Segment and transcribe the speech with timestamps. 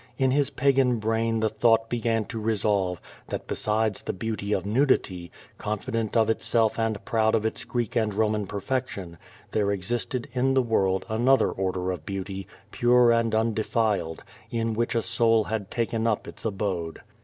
[0.17, 4.65] In his pagan brain the thought be gan to revolve, that besides the beauty of
[4.65, 9.19] nudity, confident of itself and proud of its Greek and Koman perfection,
[9.51, 14.95] there ex isted in the world another order of beauty, pure and undefiled, in which
[14.95, 16.97] a soul had taken up its ab(xle.